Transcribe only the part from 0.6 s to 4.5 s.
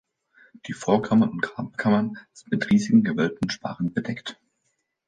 Die Vorkammer und Grabkammer sind mit riesigen gewölbten Sparren bedeckt.